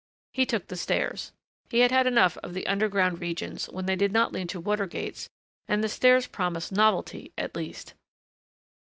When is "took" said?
0.47-0.65